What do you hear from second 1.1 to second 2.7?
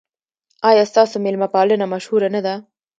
میلمه پالنه مشهوره نه ده؟